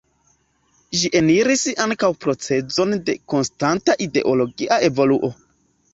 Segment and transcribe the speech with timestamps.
[1.01, 5.35] Ĝi eniris ankaŭ procezon de konstanta ideologia evoluo.